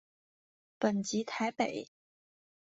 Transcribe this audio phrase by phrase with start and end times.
[0.79, 1.87] 本籍台北。